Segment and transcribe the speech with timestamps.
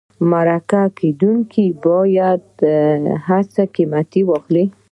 [0.31, 2.61] مرکه کېدونکی باید د
[3.27, 4.65] هڅو قیمت واخلي.